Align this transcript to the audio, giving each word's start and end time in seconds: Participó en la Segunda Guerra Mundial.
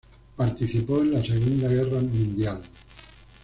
Participó 0.35 0.99
en 1.01 1.11
la 1.11 1.21
Segunda 1.21 1.67
Guerra 1.67 1.99
Mundial. 1.99 2.63